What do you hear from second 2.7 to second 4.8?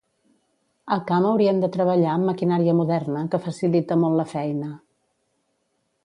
moderna que facilita molt la feina.